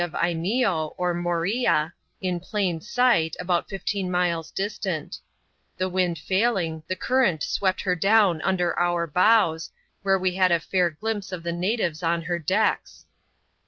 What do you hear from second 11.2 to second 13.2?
of the natives on her decks.